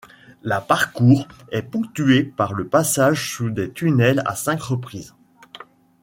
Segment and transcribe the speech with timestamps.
[0.41, 5.13] La parcours est ponctué par le passage sous des tunnels à cinq reprises.